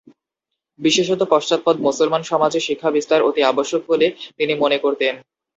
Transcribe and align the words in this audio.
বিশেষত 0.79 1.21
পশ্চাৎপদ 1.29 1.75
মুসলমান 1.79 2.21
সমাজে 2.23 2.59
শিক্ষা 2.59 2.89
বিস্তার 2.91 3.21
অতি 3.21 3.41
আবশ্যক 3.43 3.81
বলে 3.87 4.07
তিনি 4.37 4.53
মনে 4.55 4.77
করতেন। 4.77 5.13